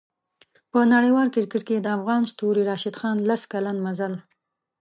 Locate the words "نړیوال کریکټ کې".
0.93-1.77